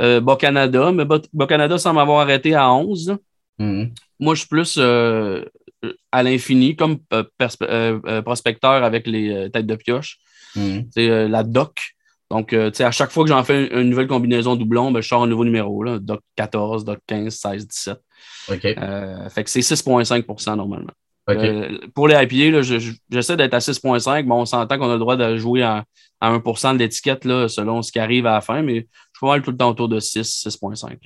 [0.00, 3.16] euh, Bas-Canada, mais Bas-Canada semble avoir arrêté à 11.
[3.58, 3.90] Mm-hmm.
[4.20, 5.44] Moi, je suis plus euh,
[6.10, 10.18] à l'infini, comme euh, prospecteur avec les têtes de pioche.
[10.56, 10.86] Mm-hmm.
[10.90, 11.80] C'est la DOC.
[12.30, 15.26] Donc, à chaque fois que j'en fais une, nouvelle combinaison doublon, ben, je sors un
[15.26, 15.82] nouveau numéro.
[15.82, 17.98] Là, DOC 14, DOC 15, 16, 17.
[19.30, 20.92] fait que c'est 6,5% normalement.
[21.94, 22.62] pour les IPA,
[23.10, 25.84] j'essaie d'être à 6,5, mais on s'entend qu'on a le droit de jouer à,
[26.22, 28.86] 1% de l'étiquette selon ce qui arrive à la fin, mais
[29.20, 30.98] pas mal tout le temps autour de 6, 6.5.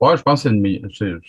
[0.00, 1.20] Ouais, je pense que c'est le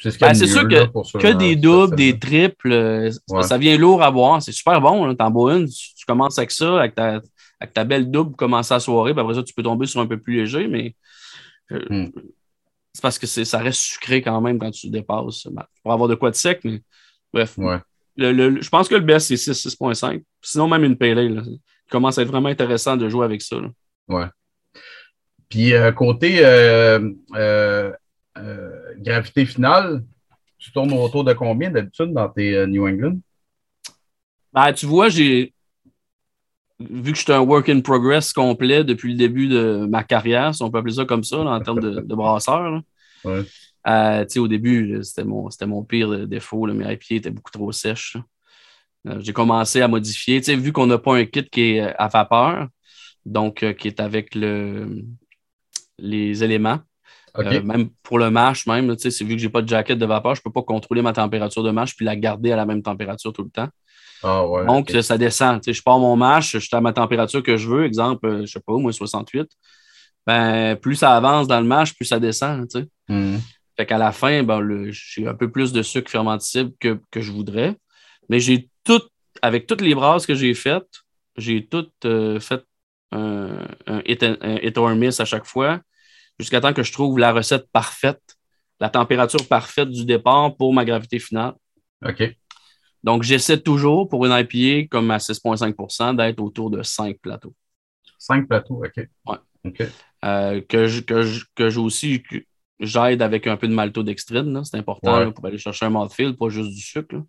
[0.00, 3.10] C'est ce ben, sûr que, que des doubles, des triples, euh,
[3.42, 4.40] ça vient lourd à boire.
[4.40, 5.12] C'est super bon.
[5.14, 7.20] T'en bois une, tu, commences avec ça, avec ta,
[7.60, 9.12] avec ta belle double, commencer la soirée.
[9.12, 10.94] Puis après ça, tu peux tomber sur un peu plus léger, mais
[11.72, 12.12] euh, hmm.
[12.92, 15.48] c'est parce que ça reste sucré quand même quand tu dépasses.
[15.50, 16.80] Ben, pour avoir de quoi de sec, mais
[17.32, 17.56] bref.
[18.16, 20.22] je pense que le best, c'est 6, 6.5.
[20.42, 21.22] Sinon, même une PLA.
[21.22, 21.58] il
[21.90, 23.56] commence à être vraiment intéressant de jouer avec ça.
[24.06, 24.26] Ouais.
[25.48, 27.92] Puis euh, côté euh, euh,
[28.98, 30.04] gravité finale,
[30.58, 33.18] tu tournes autour de combien d'habitude dans tes New England?
[34.52, 35.52] Ben, tu vois, j'ai
[36.80, 40.54] vu que je suis un work in progress complet depuis le début de ma carrière,
[40.54, 42.82] si on peut appeler ça comme ça, en termes de, brasseur.
[43.24, 46.66] au début, c'était mon, mon, pire défaut.
[46.66, 48.16] mes pieds étaient beaucoup trop sèches.
[49.18, 50.40] j'ai commencé à modifier.
[50.40, 52.68] vu qu'on n'a pas un kit qui est à vapeur,
[53.26, 55.04] donc qui est avec le,
[55.98, 56.78] les éléments.
[57.38, 60.06] Euh, même pour le mash, même, c'est vu que je n'ai pas de jacket de
[60.06, 62.66] vapeur, je ne peux pas contrôler ma température de mash puis la garder à la
[62.66, 63.68] même température tout le temps.
[64.22, 65.60] Ah, Donc, ça descend.
[65.66, 68.40] je pars mon mash, je suis à ma température que je veux, exemple, euh, je
[68.40, 69.48] ne sais pas, moi, 68.
[70.26, 72.66] Ben, plus ça avance dans le mash, plus ça descend.
[73.08, 73.38] Mm-hmm.
[73.76, 77.30] Fait qu'à la fin, ben, j'ai un peu plus de sucre fermenticible que, que je
[77.30, 77.76] voudrais.
[78.28, 79.02] Mais j'ai tout,
[79.40, 80.88] avec toutes les brasses que j'ai faites,
[81.36, 82.62] j'ai tout euh, fait
[83.12, 85.80] un, un, hit, or miss à chaque fois
[86.38, 88.22] jusqu'à temps que je trouve la recette parfaite,
[88.80, 91.54] la température parfaite du départ pour ma gravité finale.
[92.06, 92.36] OK.
[93.04, 97.54] Donc, j'essaie toujours pour une IPA comme à 6,5% d'être autour de 5 plateaux.
[98.18, 99.08] 5 plateaux, OK.
[99.26, 99.88] Ouais.
[100.24, 102.22] Euh, que, je, que, je, aussi,
[102.80, 104.64] j'aide avec un peu de malto dextrine.
[104.64, 107.22] C'est important pour aller chercher un mouthfeel, pas juste du sucre.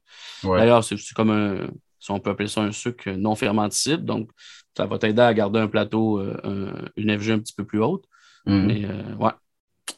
[0.44, 1.68] D'ailleurs, c'est comme un,
[2.00, 4.04] si on peut appeler ça un sucre non fermenticible.
[4.04, 4.30] Donc,
[4.76, 8.06] ça va t'aider à garder un plateau, euh, une FG un petit peu plus haute.
[8.46, 8.66] Mm.
[8.66, 9.32] Mais euh, ouais,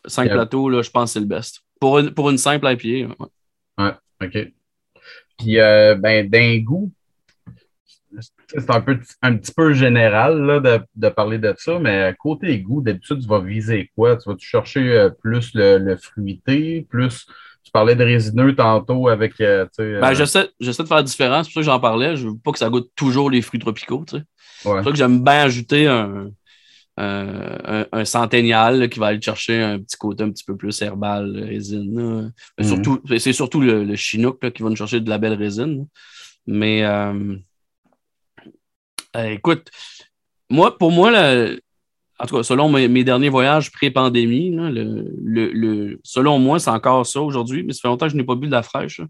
[0.05, 1.61] cinq plateaux, là, je pense que c'est le best.
[1.79, 3.13] Pour une, pour une simple IPA.
[3.19, 3.27] Ouais.
[3.77, 4.51] ouais, OK.
[5.37, 6.91] Puis, euh, ben, d'un goût,
[8.47, 12.59] c'est un, peu, un petit peu général là, de, de, parler de ça, mais côté
[12.59, 14.17] goût, d'habitude, tu vas viser quoi?
[14.17, 17.25] Tu vas-tu chercher euh, plus le, le, fruité, plus.
[17.63, 19.39] Tu parlais de résineux tantôt avec.
[19.39, 22.17] Euh, ben, j'essaie, j'essaie de faire la différence, c'est pour ça que j'en parlais.
[22.17, 24.03] Je veux pas que ça goûte toujours les fruits tropicaux.
[24.07, 24.23] C'est
[24.63, 26.31] pour ça que j'aime bien ajouter un,
[27.01, 31.37] un, un, centennial qui va aller chercher un petit côté un petit peu plus herbal,
[31.37, 32.31] résine.
[32.59, 32.65] Mhm.
[32.65, 35.87] surtout, c'est surtout le, Chinook qui va nous chercher de la belle résine.
[36.47, 37.35] Mais euh,
[39.15, 39.69] euh, écoute,
[40.49, 41.11] moi, pour moi,
[42.19, 47.63] en tout cas, selon mes, derniers voyages pré-pandémie, le, selon moi, c'est encore ça aujourd'hui,
[47.63, 49.01] mais ça fait longtemps que je n'ai pas bu de la fraîche.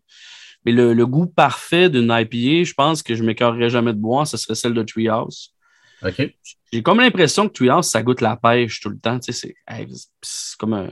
[0.65, 4.27] Mais le, goût parfait d'une IPA, je pense que je ne m'écœurerais jamais de boire,
[4.27, 5.54] ce serait celle de Treehouse.
[6.03, 6.33] OK.
[6.71, 9.19] J'ai comme l'impression que Treehouse, ça goûte la pêche tout le temps.
[9.21, 9.55] c'est,
[10.57, 10.89] comme un.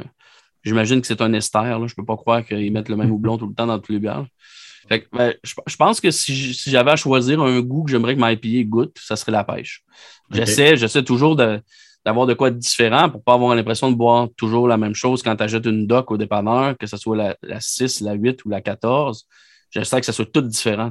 [0.63, 1.59] J'imagine que c'est un ester.
[1.63, 3.93] Je ne peux pas croire qu'ils mettent le même houblon tout le temps dans tous
[3.93, 4.25] les bières.
[4.89, 8.67] Ben, je, pense que si, j'avais à choisir un goût que j'aimerais que ma IPA
[8.67, 9.83] goûte, ça serait la pêche.
[10.31, 14.29] J'essaie, j'essaie toujours d'avoir de quoi de différent pour ne pas avoir l'impression de boire
[14.35, 17.37] toujours la même chose quand tu achètes une doc au dépanneur, que ce soit la,
[17.43, 19.27] la, 6, la 8 ou la 14.
[19.69, 20.89] J'essaie que ça soit tout différent.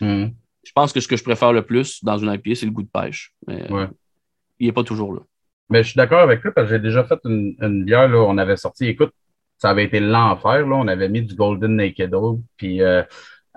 [0.00, 0.26] Hmm.
[0.62, 2.82] Je pense que ce que je préfère le plus dans une IPA, c'est le goût
[2.82, 3.32] de pêche.
[3.46, 3.66] Mais,
[4.58, 5.20] il n'est pas toujours là.
[5.70, 8.36] Mais je suis d'accord avec toi parce que j'ai déjà fait une, bière, là, on
[8.38, 9.12] avait sorti, écoute,
[9.56, 13.02] ça avait été l'enfer, là, on avait mis du Golden Naked Oak, puis euh,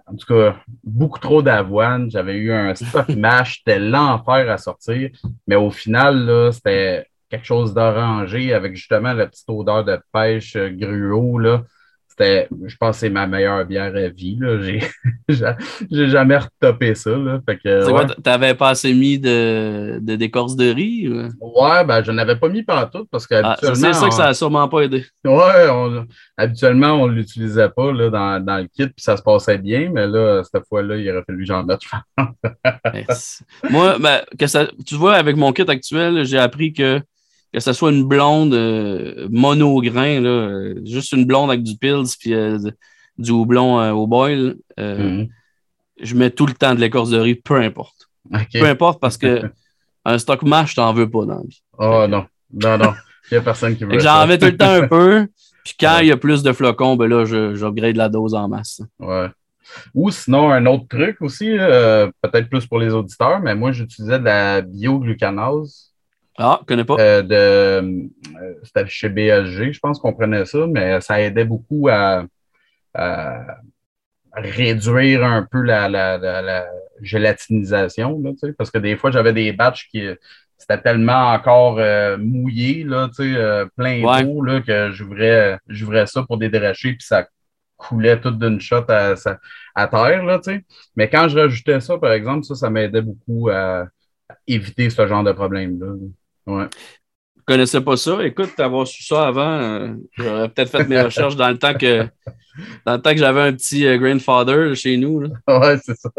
[0.06, 2.12] en tout cas, beaucoup trop d'avoine.
[2.12, 5.10] J'avais eu un stock mash, c'était l'enfer à sortir,
[5.48, 10.56] mais au final, là, c'était quelque chose d'orangé avec justement la petite odeur de pêche
[10.56, 11.64] euh, gruau, là
[12.16, 14.38] c'était, je pense que c'est ma meilleure bière à vie.
[14.40, 14.62] Là.
[14.62, 14.82] J'ai,
[15.92, 17.12] j'ai jamais retopé ça.
[17.12, 17.40] Là.
[17.44, 18.06] Fait que, ouais.
[18.24, 21.10] t'avais pas assez mis de, de d'écorce de riz?
[21.40, 23.90] Ouais, ben je n'avais pas mis partout parce qu'habituellement.
[23.90, 25.06] Ah, c'est ça que ça n'a sûrement pas aidé.
[25.26, 25.68] Ouais,
[26.38, 29.90] habituellement, on ne l'utilisait pas là, dans, dans, le kit, puis ça se passait bien,
[29.92, 31.82] mais là, cette fois-là, il aurait fallu que j'en mette,
[33.70, 37.02] Moi, ben, que ça, tu vois, avec mon kit actuel, j'ai appris que
[37.54, 42.34] que ce soit une blonde euh, monograin, là, juste une blonde avec du pills puis
[42.34, 42.58] euh,
[43.18, 45.28] du houblon euh, au boil, mhm.
[46.02, 48.10] je mets tout le temps de l'écorce de riz, peu importe.
[48.52, 49.44] Peu importe parce que
[50.06, 51.62] un stock mash, je t'en veux pas dans la vie.
[51.78, 52.94] Oh non, non, non.
[53.30, 54.00] Il n'y a personne qui veut.
[54.00, 55.28] J'en mets tout le temps un peu.
[55.64, 58.82] Puis quand il y a plus de flocons, ben là, j'upgrade la dose en masse.
[59.00, 59.28] Ouais.
[59.94, 64.26] Ou sinon, un autre truc aussi, peut-être plus pour les auditeurs, mais moi, j'utilisais de
[64.26, 65.93] la bioglucanase.
[66.38, 66.96] Ah, je connais pas.
[67.00, 71.90] Euh, de, euh, c'était chez BSG, je pense qu'on prenait ça, mais ça aidait beaucoup
[71.90, 72.26] à,
[74.34, 76.66] réduire un peu la, la, la,
[77.02, 80.08] gélatinisation, là, parce que des fois, j'avais des batchs qui
[80.64, 83.10] c'était tellement encore euh, mouillé, là,
[83.76, 87.28] plein d'eau là, que j'ouvrais ça pour dédracher, puis ça
[87.76, 89.16] coulait tout d'une shot à,
[89.76, 90.24] à terre.
[90.24, 90.40] Là,
[90.96, 93.88] Mais quand je rajoutais ça, par exemple, ça, ça m'aidait beaucoup à
[94.48, 95.96] éviter ce genre de problème-là.
[96.46, 96.68] Ouais.
[97.46, 98.26] Je connaissais pas ça.
[98.26, 102.08] Écoute, avoir su ça avant, euh, j'aurais peut-être fait mes recherches dans le temps que
[102.86, 105.24] dans le temps que j'avais un petit euh, grandfather chez nous.
[105.24, 106.10] Oui, Ouais, c'est ça.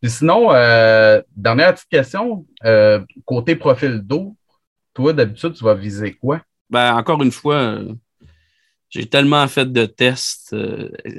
[0.00, 2.46] Puis sinon, euh, dernière petite question.
[3.26, 4.34] côté profil d'eau,
[4.94, 6.40] toi, d'habitude, tu vas viser quoi?
[6.70, 7.80] Ben, encore une fois,
[8.88, 10.56] j'ai tellement fait de tests.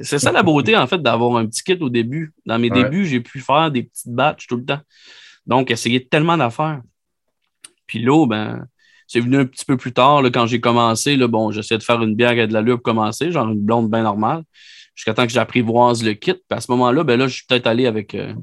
[0.02, 2.34] c'est ça la beauté, en fait, d'avoir un petit kit au début.
[2.48, 4.82] Dans mes débuts, j'ai pu faire des petites batches tout le temps.
[5.46, 6.82] Donc, essayer tellement d'affaires.
[7.88, 8.65] Puis l'eau, ben,
[9.08, 11.15] c'est venu un petit peu plus tard, là, quand j'ai commencé.
[11.15, 13.89] Là, bon, j'essayais de faire une bière avec de l'allure pour commencer, genre une blonde
[13.89, 14.43] bien normale,
[14.95, 16.34] jusqu'à temps que j'apprivoise le kit.
[16.34, 18.34] Puis à ce moment-là, ben là, je suis peut-être allé avec, euh,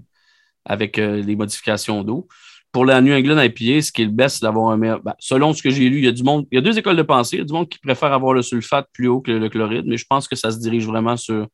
[0.64, 2.28] avec euh, les modifications d'eau.
[2.70, 5.02] Pour la New England IPA, ce qui est le best, c'est d'avoir un meilleur.
[5.02, 6.46] Ben, selon ce que j'ai lu, il y a du monde.
[6.50, 7.36] Il y a deux écoles de pensée.
[7.36, 9.84] Il y a du monde qui préfère avoir le sulfate plus haut que le, chloride,
[9.86, 11.48] mais je pense que ça se dirige vraiment sur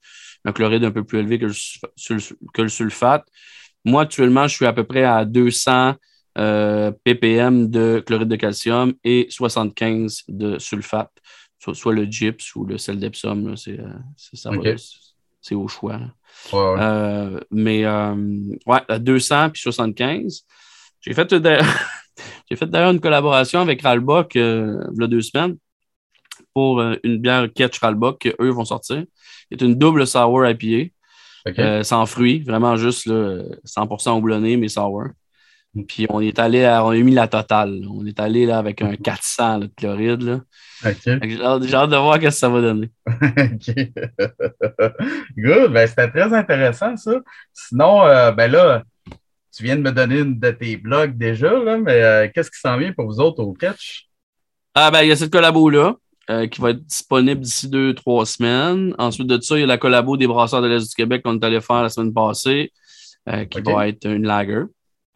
[0.44, 2.18] un chloride un peu plus élevé que le,
[2.54, 3.26] que le sulfate.
[3.84, 5.94] Moi, actuellement, je suis à peu près à 200
[6.38, 11.10] euh, ppm de chloride de calcium et 75 de sulfate,
[11.58, 13.80] soit, le gyps ou le sel d'Epsom, c'est
[15.40, 15.98] c'est au choix.
[16.54, 18.14] Euh, mais euh,
[18.66, 20.44] ouais, 200 puis 75.
[21.00, 21.34] J'ai fait
[22.50, 25.56] j'ai fait d'ailleurs une collaboration avec Ralbock il y a deux semaines
[26.54, 29.04] pour une bière Ketch Ralbock qu'eux vont sortir.
[29.50, 31.82] C'est une double sour IPA.
[31.82, 35.04] sans fruits, vraiment juste 100% houblonné, mais sour.
[35.86, 37.82] Puis on est allé, on a mis la totale.
[37.90, 40.22] On est allé là, avec un 400 de chloride.
[40.22, 40.40] Là.
[40.82, 42.90] J'ai hâte, de voir ce que ça va donner.
[43.06, 43.74] OK.
[45.36, 45.72] Good.
[45.72, 47.20] Ben, c'était très intéressant, ça.
[47.52, 48.82] Sinon, euh, ben là,
[49.54, 52.60] tu viens de me donner une de tes blogs déjà, là, mais euh, qu'est-ce qui
[52.60, 54.08] s'en vient pour vous autres au catch?
[54.74, 55.96] Ah, ben, il y a cette collabo-là.
[56.30, 58.94] Euh, qui va être disponible d'ici deux, trois semaines.
[58.98, 61.40] Ensuite de ça, il y a la collabo des brasseurs de l'Est du Québec qu'on
[61.40, 62.70] est allé faire la semaine passée,
[63.50, 64.64] qui va être une lager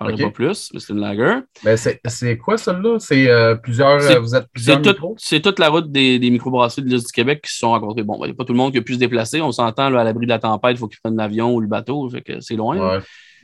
[0.02, 1.40] parlerai pas plus, mais c'est une lager.
[1.64, 2.98] Ben c'est quoi celle-là?
[2.98, 3.98] C'est euh, plusieurs.
[4.20, 4.80] Vous êtes plusieurs?
[5.16, 8.02] C'est toute la route des, des microbrasseries de l'Est du Québec qui se sont rencontrés.
[8.02, 9.40] Bon, il n'y a pas tout le monde qui a pu se déplacer.
[9.40, 12.08] On s'entend à l'abri de la tempête, il faut qu'ils prennent l'avion ou le bateau.
[12.10, 13.00] Fait que c'est loin.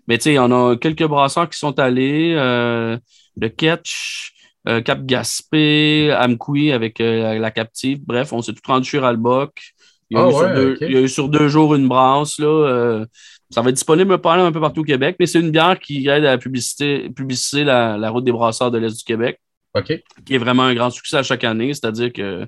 [0.07, 2.35] Mais tu sais, il y en a quelques brasseurs qui sont allés.
[2.37, 2.97] Euh,
[3.37, 4.33] le Ketch,
[4.67, 8.01] euh, Cap Gaspé, Amkoui avec la captive.
[8.07, 9.75] Bref, on s'est tout rendu sur Alboc.
[10.11, 11.87] Il y, a ah eu sur deux, il y a eu sur deux jours une
[11.87, 12.39] brasse.
[12.39, 13.05] Là,
[13.51, 16.25] ça va être disponible un peu partout au Québec, mais c'est une bière qui aide
[16.25, 19.41] à publiciser la, route des brasseurs de l'Est du Québec.
[19.75, 19.93] OK.
[20.25, 22.47] Qui est vraiment un grand succès à chaque année, c'est-à-dire que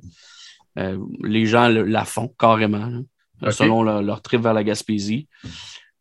[0.79, 3.03] euh, les gens la font carrément,
[3.51, 5.27] selon leur, trip vers la Gaspésie.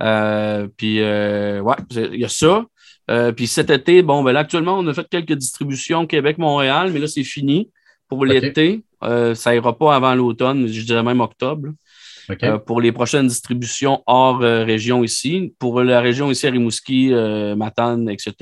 [0.02, 2.66] Euh, puis, euh, ouais, il y a ça.
[3.36, 7.08] puis cet été, bon, ben là, actuellement, on a fait quelques distributions Québec-Montréal, mais là,
[7.08, 7.70] c'est fini
[8.10, 8.84] pour l'été.
[9.02, 11.70] ça ira pas avant l'automne, je dirais même octobre.
[12.66, 15.54] pour les prochaines distributions hors région ici.
[15.60, 17.14] Pour la région ici, à Rimouski,
[17.56, 18.34] Matane, etc.,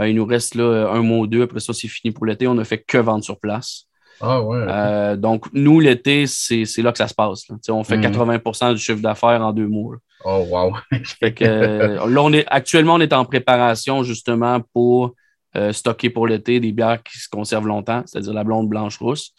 [0.00, 1.42] il nous reste là, un mois ou deux.
[1.42, 2.48] Après ça, c'est fini pour l'été.
[2.48, 3.86] On ne fait que vendre sur place.
[4.22, 4.64] Ah ouais.
[4.68, 7.44] Euh, donc, nous, l'été, c'est là que ça se passe.
[7.68, 8.74] On fait 80 mhm.
[8.74, 9.96] du chiffre d'affaires en deux mois.
[10.24, 10.76] Oh, wow.
[11.04, 15.14] fait que, euh, là, on est, actuellement, on est en préparation justement pour
[15.56, 19.34] euh, stocker pour l'été des bières qui se conservent longtemps, c'est-à-dire la blonde, blanche, rousse.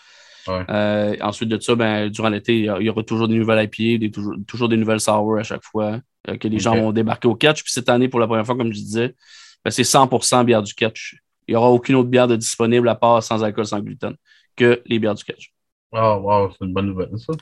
[0.48, 4.36] ensuite de ça, ben, durant l'été, il y aura toujours des nouvelles IPA, des, toujours,
[4.48, 6.00] toujours des nouvelles sour à chaque fois
[6.40, 7.64] que les gens vont débarquer au catch.
[7.64, 9.16] Puis cette année, pour la première fois, comme je disais,
[9.64, 11.18] ben, c'est 100% bière du catch.
[11.48, 14.16] Il n'y aura aucune autre bière de disponible à part sans alcool, sans gluten
[14.56, 15.52] que les bières du catch.
[15.92, 17.34] Oh, wow, c'est une bonne nouvelle, ça.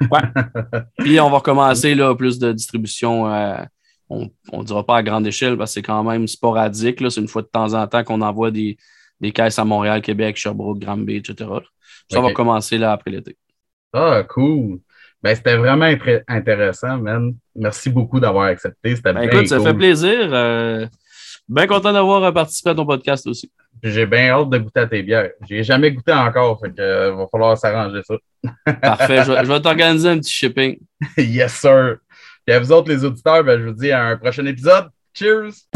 [0.00, 0.82] ouais.
[0.98, 3.30] Puis on va recommencer là, plus de distribution.
[3.30, 3.58] Euh,
[4.08, 6.98] on ne dira pas à grande échelle parce que c'est quand même sporadique.
[7.10, 8.76] C'est une fois de temps en temps qu'on envoie des,
[9.20, 11.50] des, caisses à Montréal, Québec, Sherbrooke, Granby, etc.
[12.10, 13.36] Ça va commencer là après l'été.
[13.92, 14.80] Ah, cool.
[15.22, 15.90] Ben, c'était vraiment
[16.28, 17.34] intéressant, man.
[17.54, 18.94] Merci beaucoup d'avoir accepté.
[18.96, 20.32] C'était ben, écoute, ça fait plaisir.
[20.32, 20.86] Euh,
[21.48, 23.50] bien content d'avoir participé à ton podcast aussi.
[23.82, 25.30] J'ai bien hâte de goûter à tes bières.
[25.48, 28.14] J'ai jamais goûté encore, fait que euh, va falloir s'arranger ça.
[28.80, 29.24] Parfait.
[29.24, 30.78] Je, vais t'organiser un petit shipping.
[31.16, 31.98] yes, sir.
[32.48, 34.88] Et à vous autres, les auditeurs, ben, je vous dis à un prochain épisode.
[35.12, 35.67] Cheers!